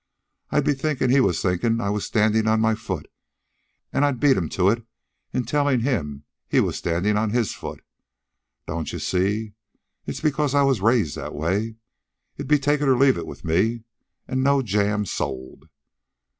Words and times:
I'd 0.49 0.65
be 0.65 0.73
thinkin' 0.73 1.11
he 1.11 1.19
was 1.19 1.43
thinkin' 1.43 1.79
I 1.79 1.91
was 1.91 2.05
standin' 2.07 2.47
on 2.47 2.59
my 2.59 2.73
foot, 2.73 3.07
an' 3.93 4.03
I'd 4.03 4.19
beat 4.19 4.35
him 4.35 4.49
to 4.49 4.69
it 4.69 4.83
in 5.31 5.43
tellin' 5.45 5.81
him 5.81 6.23
he 6.49 6.59
was 6.59 6.75
standin' 6.75 7.17
on 7.17 7.29
HIS 7.29 7.53
foot. 7.53 7.83
Don't 8.65 8.91
you 8.91 8.97
see? 8.97 9.53
It's 10.07 10.19
because 10.19 10.55
I 10.55 10.63
was 10.63 10.81
raised 10.81 11.17
that 11.17 11.35
way. 11.35 11.75
It'd 12.35 12.47
be 12.49 12.57
take 12.57 12.81
it 12.81 12.87
or 12.89 12.97
leave 12.97 13.15
it 13.19 13.27
with 13.27 13.45
me, 13.45 13.83
an' 14.27 14.41
no 14.41 14.63
jam 14.63 15.05
sold." 15.05 15.65